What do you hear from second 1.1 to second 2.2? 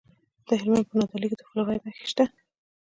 کې د فلورایټ نښې